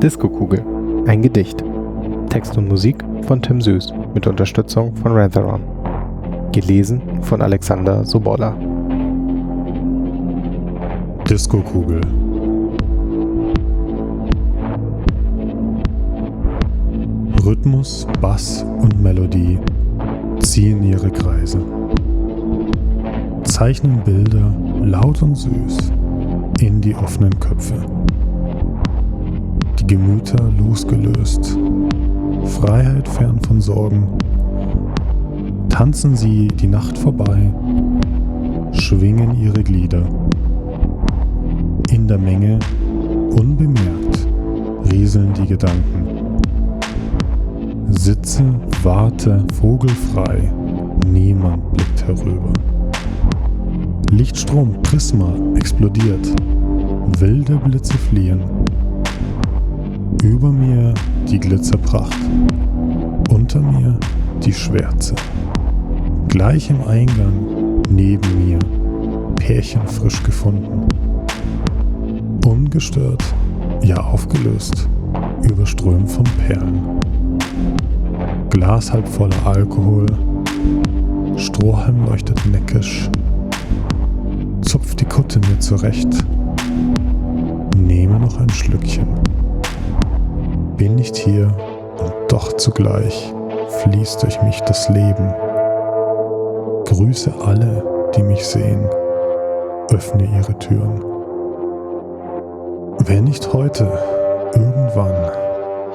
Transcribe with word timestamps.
Disco-Kugel, 0.00 0.62
ein 1.06 1.22
Gedicht. 1.22 1.64
Text 2.28 2.58
und 2.58 2.68
Musik 2.68 3.02
von 3.22 3.40
Tim 3.40 3.62
Süß 3.62 3.94
mit 4.12 4.26
Unterstützung 4.26 4.94
von 4.96 5.12
Retheron. 5.12 5.77
Gelesen 6.52 7.22
von 7.22 7.42
Alexander 7.42 8.04
Sobolla. 8.04 8.56
Disco-Kugel. 11.28 12.00
Rhythmus, 17.44 18.06
Bass 18.20 18.64
und 18.80 19.02
Melodie 19.02 19.58
ziehen 20.40 20.82
ihre 20.82 21.10
Kreise. 21.10 21.60
Zeichnen 23.44 24.02
Bilder 24.04 24.54
laut 24.82 25.22
und 25.22 25.34
süß 25.34 25.92
in 26.60 26.80
die 26.80 26.94
offenen 26.94 27.38
Köpfe. 27.40 27.74
Die 29.78 29.86
Gemüter 29.86 30.50
losgelöst, 30.58 31.58
Freiheit 32.44 33.08
fern 33.08 33.38
von 33.46 33.60
Sorgen. 33.60 34.08
Tanzen 35.78 36.16
sie 36.16 36.48
die 36.48 36.66
Nacht 36.66 36.98
vorbei, 36.98 37.54
schwingen 38.72 39.40
ihre 39.40 39.62
Glieder. 39.62 40.02
In 41.92 42.08
der 42.08 42.18
Menge, 42.18 42.58
unbemerkt, 43.38 44.26
rieseln 44.90 45.32
die 45.34 45.46
Gedanken. 45.46 46.40
Sitze, 47.90 48.42
warte, 48.82 49.44
vogelfrei, 49.54 50.52
niemand 51.06 51.72
blickt 51.72 52.04
herüber. 52.08 52.52
Lichtstrom, 54.10 54.82
Prisma 54.82 55.32
explodiert, 55.54 56.34
wilde 57.20 57.54
Blitze 57.54 57.96
fliehen. 57.96 58.40
Über 60.24 60.50
mir 60.50 60.92
die 61.30 61.38
Glitzerpracht, 61.38 62.18
unter 63.30 63.60
mir 63.60 63.96
die 64.42 64.52
Schwärze. 64.52 65.14
Gleich 66.28 66.68
im 66.68 66.82
Eingang, 66.86 67.82
neben 67.88 68.46
mir, 68.46 68.58
Pärchen 69.36 69.86
frisch 69.86 70.22
gefunden. 70.22 70.86
Ungestört, 72.46 73.24
ja 73.82 73.96
aufgelöst, 73.96 74.88
überströmt 75.42 76.10
von 76.10 76.24
Perlen. 76.46 77.00
Glas 78.50 78.92
halb 78.92 79.08
voller 79.08 79.46
Alkohol, 79.46 80.06
Strohhalm 81.36 82.04
leuchtet 82.04 82.44
neckisch, 82.46 83.08
zupft 84.60 85.00
die 85.00 85.06
Kutte 85.06 85.40
mir 85.40 85.58
zurecht, 85.60 86.08
nehme 87.74 88.20
noch 88.20 88.38
ein 88.38 88.50
Schlückchen. 88.50 89.08
Bin 90.76 90.94
nicht 90.94 91.16
hier 91.16 91.46
und 91.98 92.12
doch 92.30 92.52
zugleich 92.58 93.32
fließt 93.82 94.22
durch 94.22 94.40
mich 94.42 94.60
das 94.60 94.88
Leben. 94.90 95.47
Grüße 96.98 97.32
alle, 97.46 98.10
die 98.16 98.24
mich 98.24 98.44
sehen, 98.44 98.84
öffne 99.92 100.24
ihre 100.24 100.58
Türen. 100.58 101.00
Wenn 103.06 103.22
nicht 103.22 103.52
heute, 103.52 103.86
irgendwann 104.52 105.30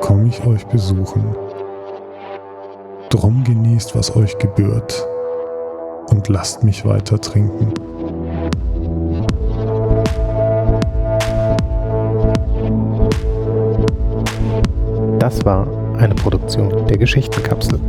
komme 0.00 0.28
ich 0.28 0.46
euch 0.46 0.64
besuchen. 0.68 1.24
Drum 3.10 3.42
genießt, 3.42 3.96
was 3.96 4.14
euch 4.14 4.38
gebührt 4.38 5.04
und 6.10 6.28
lasst 6.28 6.62
mich 6.62 6.86
weiter 6.86 7.20
trinken. 7.20 7.74
Das 15.18 15.44
war 15.44 15.66
eine 15.98 16.14
Produktion 16.14 16.86
der 16.86 16.98
Geschichtenkapsel. 16.98 17.80